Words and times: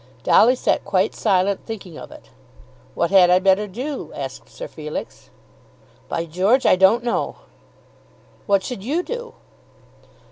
Dolly 0.23 0.55
sat 0.55 0.83
quite 0.83 1.13
silent 1.13 1.63
thinking 1.67 1.95
of 1.95 2.11
it. 2.11 2.31
"What 2.95 3.11
had 3.11 3.29
I 3.29 3.37
better 3.37 3.67
do?" 3.67 4.11
asked 4.15 4.49
Sir 4.49 4.67
Felix. 4.67 5.29
"By 6.09 6.25
George; 6.25 6.65
I 6.65 6.75
don't 6.75 7.03
know." 7.03 7.35
"What 8.47 8.63
should 8.63 8.83
you 8.83 9.03
do?" 9.03 9.35